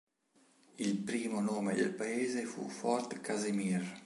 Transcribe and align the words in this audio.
Il 0.79 0.97
primo 0.97 1.41
nome 1.41 1.75
del 1.75 1.93
paese 1.93 2.45
fu 2.45 2.67
"Fort 2.67 3.19
Casimir". 3.21 3.99